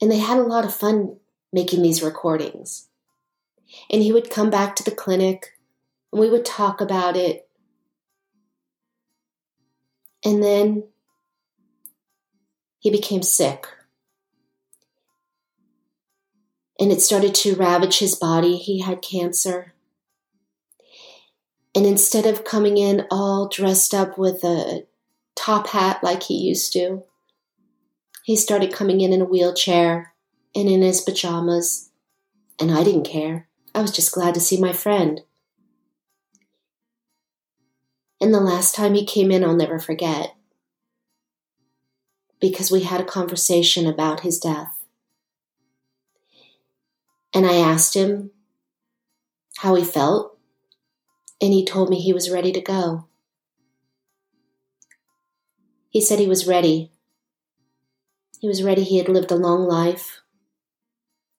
And 0.00 0.10
they 0.10 0.18
had 0.18 0.38
a 0.38 0.42
lot 0.42 0.64
of 0.64 0.74
fun 0.74 1.16
making 1.52 1.82
these 1.82 2.02
recordings. 2.02 2.88
And 3.90 4.02
he 4.02 4.12
would 4.12 4.28
come 4.28 4.50
back 4.50 4.74
to 4.76 4.82
the 4.82 4.90
clinic 4.90 5.56
and 6.12 6.20
we 6.20 6.30
would 6.30 6.44
talk 6.44 6.80
about 6.80 7.16
it. 7.16 7.48
And 10.24 10.42
then 10.42 10.84
he 12.86 12.90
became 12.92 13.22
sick. 13.22 13.66
And 16.78 16.92
it 16.92 17.00
started 17.00 17.34
to 17.34 17.56
ravage 17.56 17.98
his 17.98 18.14
body. 18.14 18.58
He 18.58 18.80
had 18.80 19.02
cancer. 19.02 19.74
And 21.74 21.84
instead 21.84 22.26
of 22.26 22.44
coming 22.44 22.76
in 22.78 23.04
all 23.10 23.48
dressed 23.48 23.92
up 23.92 24.16
with 24.16 24.44
a 24.44 24.86
top 25.34 25.66
hat 25.66 25.98
like 26.04 26.22
he 26.22 26.34
used 26.36 26.72
to, 26.74 27.02
he 28.22 28.36
started 28.36 28.72
coming 28.72 29.00
in 29.00 29.12
in 29.12 29.20
a 29.20 29.24
wheelchair 29.24 30.14
and 30.54 30.68
in 30.68 30.82
his 30.82 31.00
pajamas. 31.00 31.90
And 32.60 32.70
I 32.70 32.84
didn't 32.84 33.02
care. 33.02 33.48
I 33.74 33.82
was 33.82 33.90
just 33.90 34.12
glad 34.12 34.34
to 34.34 34.40
see 34.40 34.60
my 34.60 34.72
friend. 34.72 35.22
And 38.20 38.32
the 38.32 38.38
last 38.38 38.76
time 38.76 38.94
he 38.94 39.04
came 39.04 39.32
in, 39.32 39.42
I'll 39.42 39.56
never 39.56 39.80
forget 39.80 40.35
because 42.40 42.70
we 42.70 42.82
had 42.82 43.00
a 43.00 43.04
conversation 43.04 43.86
about 43.86 44.20
his 44.20 44.38
death. 44.38 44.84
And 47.34 47.46
I 47.46 47.56
asked 47.56 47.94
him 47.94 48.30
how 49.58 49.74
he 49.74 49.84
felt, 49.84 50.38
and 51.40 51.52
he 51.52 51.64
told 51.64 51.90
me 51.90 52.00
he 52.00 52.12
was 52.12 52.30
ready 52.30 52.52
to 52.52 52.60
go. 52.60 53.06
He 55.90 56.00
said 56.00 56.18
he 56.18 56.26
was 56.26 56.46
ready. 56.46 56.92
He 58.40 58.48
was 58.48 58.62
ready. 58.62 58.84
He 58.84 58.98
had 58.98 59.08
lived 59.08 59.30
a 59.30 59.36
long 59.36 59.66
life. 59.66 60.20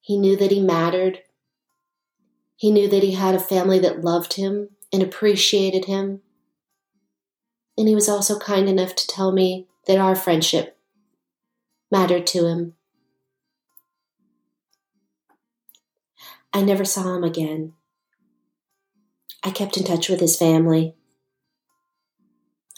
He 0.02 0.18
knew 0.18 0.36
that 0.38 0.52
he 0.52 0.62
mattered. 0.62 1.20
He 2.56 2.72
knew 2.72 2.88
that 2.90 3.04
he 3.04 3.12
had 3.12 3.36
a 3.36 3.40
family 3.40 3.78
that 3.80 4.04
loved 4.04 4.34
him 4.34 4.70
and 4.92 5.04
appreciated 5.04 5.86
him. 5.86 6.22
And 7.78 7.88
he 7.88 7.94
was 7.94 8.10
also 8.10 8.40
kind 8.40 8.68
enough 8.68 8.96
to 8.96 9.08
tell 9.08 9.32
me 9.32 9.68
that 9.86 10.00
our 10.00 10.16
friendship 10.16 10.77
mattered 11.92 12.28
to 12.28 12.46
him. 12.46 12.74
I 16.54 16.62
never 16.62 16.86
saw 16.86 17.16
him 17.16 17.24
again. 17.24 17.74
I 19.44 19.52
kept 19.52 19.78
in 19.78 19.84
touch 19.84 20.10
with 20.10 20.20
his 20.20 20.36
family. 20.36 20.96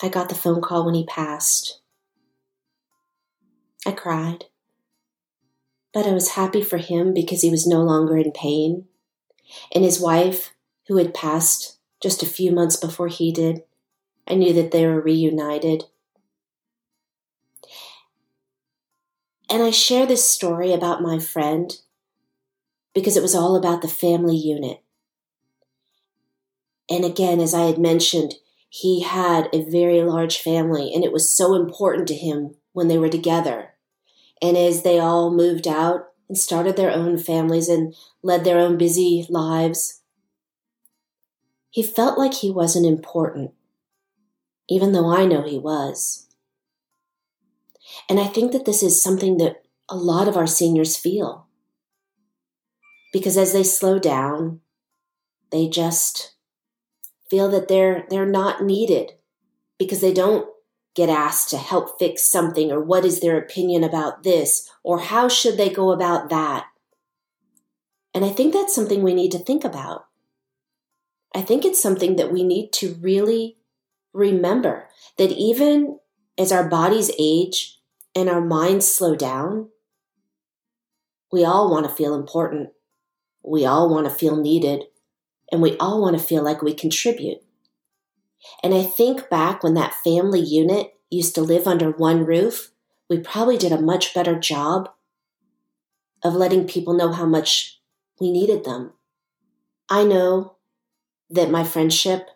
I 0.01 0.09
got 0.09 0.29
the 0.29 0.35
phone 0.35 0.61
call 0.61 0.85
when 0.85 0.95
he 0.95 1.05
passed. 1.05 1.81
I 3.85 3.91
cried. 3.91 4.45
But 5.93 6.05
I 6.05 6.11
was 6.11 6.31
happy 6.31 6.61
for 6.61 6.77
him 6.77 7.13
because 7.13 7.41
he 7.41 7.49
was 7.49 7.65
no 7.65 7.81
longer 7.81 8.17
in 8.17 8.31
pain. 8.31 8.85
And 9.73 9.83
his 9.83 9.99
wife, 9.99 10.53
who 10.87 10.97
had 10.97 11.13
passed 11.13 11.79
just 12.01 12.21
a 12.21 12.27
few 12.27 12.51
months 12.51 12.75
before 12.75 13.07
he 13.07 13.31
did, 13.31 13.63
I 14.27 14.35
knew 14.35 14.53
that 14.53 14.71
they 14.71 14.85
were 14.85 15.01
reunited. 15.01 15.85
And 19.51 19.63
I 19.63 19.71
share 19.71 20.05
this 20.05 20.29
story 20.29 20.73
about 20.73 21.01
my 21.01 21.17
friend 21.17 21.75
because 22.93 23.17
it 23.17 23.23
was 23.23 23.33
all 23.33 23.55
about 23.55 23.81
the 23.81 23.87
family 23.87 24.37
unit. 24.37 24.83
And 26.89 27.03
again, 27.03 27.39
as 27.39 27.53
I 27.53 27.65
had 27.65 27.77
mentioned, 27.79 28.35
he 28.69 29.01
had 29.01 29.49
a 29.51 29.63
very 29.63 30.03
large 30.03 30.37
family, 30.37 30.93
and 30.93 31.03
it 31.03 31.11
was 31.11 31.33
so 31.33 31.55
important 31.55 32.07
to 32.07 32.15
him 32.15 32.55
when 32.73 32.87
they 32.87 32.97
were 32.97 33.09
together. 33.09 33.73
And 34.41 34.55
as 34.55 34.83
they 34.83 34.99
all 34.99 35.31
moved 35.31 35.67
out 35.67 36.09
and 36.27 36.37
started 36.37 36.75
their 36.75 36.91
own 36.91 37.17
families 37.17 37.67
and 37.67 37.95
led 38.21 38.43
their 38.43 38.59
own 38.59 38.77
busy 38.77 39.25
lives, 39.29 40.01
he 41.71 41.83
felt 41.83 42.17
like 42.17 42.35
he 42.35 42.51
wasn't 42.51 42.85
important, 42.85 43.51
even 44.69 44.91
though 44.91 45.11
I 45.11 45.25
know 45.25 45.41
he 45.41 45.57
was. 45.57 46.28
And 48.09 48.19
I 48.19 48.25
think 48.25 48.51
that 48.51 48.65
this 48.65 48.81
is 48.81 49.01
something 49.01 49.37
that 49.37 49.61
a 49.87 49.95
lot 49.95 50.27
of 50.27 50.35
our 50.35 50.47
seniors 50.47 50.97
feel. 50.97 51.47
Because 53.13 53.37
as 53.37 53.53
they 53.53 53.63
slow 53.63 53.99
down, 53.99 54.61
they 55.51 55.67
just 55.67 56.33
feel 57.29 57.49
that 57.49 57.67
they're 57.67 58.05
they're 58.09 58.25
not 58.25 58.63
needed 58.63 59.13
because 59.77 60.01
they 60.01 60.13
don't 60.13 60.47
get 60.95 61.09
asked 61.09 61.49
to 61.49 61.57
help 61.57 61.99
fix 61.99 62.29
something 62.29 62.71
or 62.71 62.83
what 62.83 63.05
is 63.05 63.19
their 63.19 63.37
opinion 63.37 63.83
about 63.83 64.23
this 64.23 64.69
or 64.83 64.99
how 64.99 65.27
should 65.27 65.57
they 65.57 65.69
go 65.69 65.91
about 65.91 66.29
that. 66.29 66.65
And 68.13 68.25
I 68.25 68.29
think 68.29 68.53
that's 68.53 68.73
something 68.75 69.03
we 69.03 69.13
need 69.13 69.31
to 69.31 69.39
think 69.39 69.63
about. 69.63 70.05
I 71.33 71.41
think 71.41 71.63
it's 71.63 71.81
something 71.81 72.15
that 72.15 72.31
we 72.31 72.43
need 72.43 72.73
to 72.73 72.95
really 73.01 73.57
remember 74.13 74.89
that 75.17 75.31
even 75.31 75.99
as 76.37 76.51
our 76.51 76.67
bodies 76.67 77.11
age 77.19 77.78
and 78.15 78.29
our 78.29 78.41
minds 78.41 78.89
slow 78.89 79.15
down, 79.15 79.69
we 81.31 81.43
all 81.43 81.71
want 81.71 81.87
to 81.87 81.93
feel 81.93 82.15
important. 82.15 82.69
We 83.43 83.65
all 83.65 83.89
want 83.89 84.07
to 84.07 84.13
feel 84.13 84.35
needed. 84.35 84.85
And 85.51 85.61
we 85.61 85.77
all 85.77 86.01
want 86.01 86.17
to 86.17 86.23
feel 86.23 86.43
like 86.43 86.61
we 86.61 86.73
contribute. 86.73 87.39
And 88.63 88.73
I 88.73 88.83
think 88.83 89.29
back 89.29 89.63
when 89.63 89.73
that 89.73 89.95
family 90.03 90.39
unit 90.39 90.93
used 91.09 91.35
to 91.35 91.41
live 91.41 91.67
under 91.67 91.91
one 91.91 92.25
roof, 92.25 92.71
we 93.09 93.19
probably 93.19 93.57
did 93.57 93.71
a 93.71 93.81
much 93.81 94.13
better 94.13 94.39
job 94.39 94.89
of 96.23 96.35
letting 96.35 96.67
people 96.67 96.93
know 96.93 97.11
how 97.11 97.25
much 97.25 97.79
we 98.19 98.31
needed 98.31 98.63
them. 98.63 98.93
I 99.89 100.03
know 100.03 100.57
that 101.29 101.49
my 101.49 101.63
friendship 101.63 102.29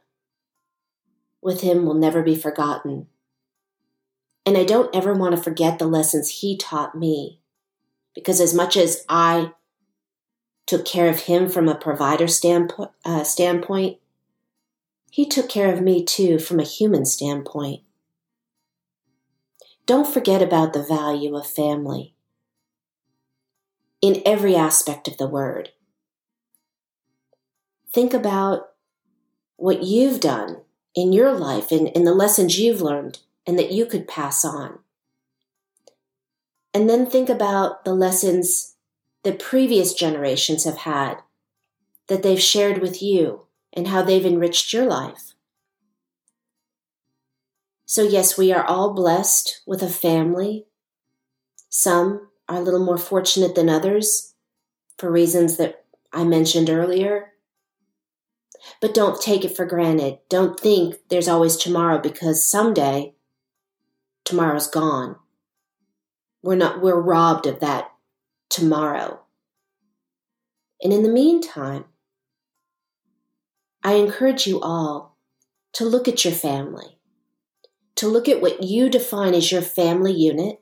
with 1.42 1.62
him 1.62 1.86
will 1.86 1.94
never 1.94 2.24
be 2.24 2.36
forgotten. 2.36 3.08
And 4.46 4.58
I 4.58 4.64
don't 4.64 4.94
ever 4.96 5.14
want 5.14 5.36
to 5.36 5.42
forget 5.42 5.80
the 5.80 5.88
lessons 5.88 6.42
he 6.42 6.58
taught 6.58 6.96
me 6.96 7.40
Because 8.14 8.40
as 8.42 8.54
much 8.54 8.78
as 8.78 9.06
I 9.10 9.54
took 10.66 10.86
care 10.86 11.10
of 11.10 11.22
him 11.22 11.50
from 11.50 11.68
a 11.68 11.76
provider 11.76 12.28
standpo- 12.28 12.92
uh, 13.04 13.24
standpoint, 13.24 13.98
he 15.12 15.26
took 15.26 15.50
care 15.50 15.72
of 15.74 15.82
me 15.82 16.04
too 16.04 16.40
from 16.40 16.60
a 16.60 16.64
human 16.64 17.06
standpoint. 17.06 17.82
Don't 19.86 20.12
forget 20.12 20.42
about 20.42 20.74
the 20.74 20.84
value 20.84 21.36
of 21.36 21.46
family 21.46 22.16
in 24.02 24.22
every 24.26 24.56
aspect 24.56 25.08
of 25.08 25.18
the 25.18 25.28
word. 25.28 25.70
Think 27.92 28.14
about 28.14 28.70
what 29.58 29.84
you've 29.84 30.20
done 30.20 30.62
in 30.96 31.14
your 31.14 31.34
life 31.34 31.72
and, 31.72 31.92
and 31.96 32.08
the 32.08 32.14
lessons 32.14 32.58
you've 32.58 32.82
learned 32.82 33.20
and 33.46 33.58
that 33.60 33.72
you 33.72 33.86
could 33.86 34.08
pass 34.08 34.46
on. 34.46 34.80
And 36.74 36.90
then 36.90 37.06
think 37.06 37.30
about 37.30 37.86
the 37.86 37.94
lessons 37.94 38.76
that 39.24 39.40
previous 39.40 39.94
generations 39.94 40.64
have 40.64 40.80
had 40.80 41.18
that 42.08 42.24
they've 42.24 42.42
shared 42.42 42.82
with 42.82 43.02
you 43.02 43.44
and 43.72 43.88
how 43.88 44.02
they've 44.02 44.26
enriched 44.26 44.74
your 44.74 44.86
life. 44.86 45.34
So, 47.86 48.04
yes, 48.04 48.38
we 48.38 48.52
are 48.52 48.64
all 48.64 48.94
blessed 48.94 49.62
with 49.68 49.84
a 49.84 49.90
family. 49.90 50.66
Some 51.70 52.30
are 52.50 52.58
a 52.58 52.62
little 52.62 52.84
more 52.84 52.98
fortunate 52.98 53.56
than 53.56 53.70
others 53.70 54.34
for 54.98 55.12
reasons 55.12 55.58
that 55.58 55.86
I 56.12 56.24
mentioned 56.24 56.70
earlier. 56.70 57.34
But 58.82 58.94
don't 58.94 59.22
take 59.22 59.46
it 59.46 59.56
for 59.56 59.66
granted. 59.66 60.20
Don't 60.30 60.60
think 60.60 60.96
there's 61.10 61.28
always 61.28 61.56
tomorrow 61.56 62.00
because 62.00 62.50
someday 62.50 63.14
tomorrow's 64.26 64.68
gone. 64.68 65.18
We're 66.42 66.56
not, 66.56 66.82
we're 66.82 67.00
robbed 67.00 67.48
of 67.48 67.60
that 67.60 67.92
tomorrow. 68.50 69.22
And 70.82 70.92
in 70.92 71.04
the 71.04 71.10
meantime, 71.10 71.86
I 73.84 73.94
encourage 73.94 74.48
you 74.48 74.62
all 74.62 75.18
to 75.74 75.86
look 75.86 76.08
at 76.08 76.24
your 76.24 76.34
family, 76.34 77.00
to 77.96 78.08
look 78.08 78.28
at 78.28 78.42
what 78.42 78.64
you 78.64 78.90
define 78.90 79.34
as 79.34 79.52
your 79.52 79.62
family 79.62 80.14
unit, 80.14 80.62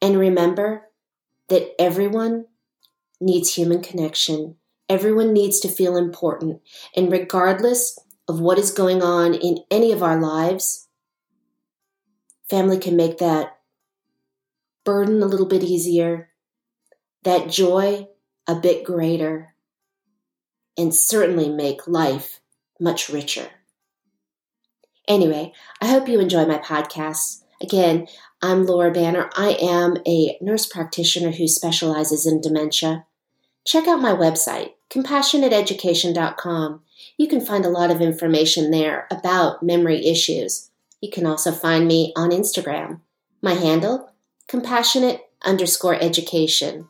and 0.00 0.18
remember 0.18 0.88
that 1.48 1.74
everyone 1.80 2.46
needs 3.20 3.54
human 3.54 3.82
connection 3.82 4.56
Everyone 4.88 5.34
needs 5.34 5.60
to 5.60 5.68
feel 5.68 5.96
important. 5.96 6.62
And 6.96 7.12
regardless 7.12 7.98
of 8.26 8.40
what 8.40 8.58
is 8.58 8.70
going 8.70 9.02
on 9.02 9.34
in 9.34 9.58
any 9.70 9.92
of 9.92 10.02
our 10.02 10.18
lives, 10.18 10.87
family 12.48 12.78
can 12.78 12.96
make 12.96 13.18
that 13.18 13.58
burden 14.84 15.22
a 15.22 15.26
little 15.26 15.46
bit 15.46 15.62
easier, 15.62 16.30
that 17.24 17.50
joy 17.50 18.08
a 18.46 18.54
bit 18.54 18.84
greater, 18.84 19.54
and 20.76 20.94
certainly 20.94 21.48
make 21.48 21.86
life 21.86 22.40
much 22.80 23.08
richer. 23.08 23.48
Anyway, 25.06 25.52
I 25.80 25.86
hope 25.86 26.08
you 26.08 26.20
enjoy 26.20 26.44
my 26.44 26.58
podcast. 26.58 27.42
Again, 27.60 28.06
I'm 28.40 28.66
Laura 28.66 28.92
Banner. 28.92 29.28
I 29.36 29.56
am 29.60 29.96
a 30.06 30.38
nurse 30.40 30.66
practitioner 30.66 31.32
who 31.32 31.48
specializes 31.48 32.24
in 32.26 32.40
dementia. 32.40 33.04
Check 33.66 33.88
out 33.88 34.00
my 34.00 34.12
website, 34.12 34.74
compassionateeducation.com. 34.90 36.82
You 37.16 37.28
can 37.28 37.40
find 37.40 37.64
a 37.64 37.70
lot 37.70 37.90
of 37.90 38.00
information 38.00 38.70
there 38.70 39.08
about 39.10 39.62
memory 39.62 40.06
issues. 40.06 40.70
You 41.00 41.10
can 41.10 41.26
also 41.26 41.52
find 41.52 41.86
me 41.86 42.12
on 42.16 42.30
Instagram. 42.30 43.00
My 43.40 43.54
handle, 43.54 44.12
compassionate 44.48 45.20
underscore 45.44 45.94
education. 45.94 46.88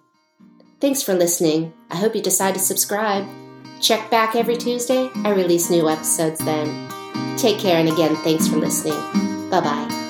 Thanks 0.81 1.03
for 1.03 1.15
listening. 1.15 1.73
I 1.91 1.97
hope 1.97 2.15
you 2.15 2.23
decide 2.23 2.55
to 2.55 2.61
subscribe. 2.61 3.27
Check 3.81 4.11
back 4.11 4.35
every 4.35 4.57
Tuesday. 4.57 5.11
I 5.25 5.31
release 5.31 5.71
new 5.71 5.89
episodes 5.89 6.41
then. 6.41 6.89
Take 7.37 7.59
care, 7.59 7.79
and 7.79 7.89
again, 7.89 8.17
thanks 8.17 8.49
for 8.49 8.57
listening. 8.57 8.99
Bye 9.51 9.61
bye. 9.61 10.08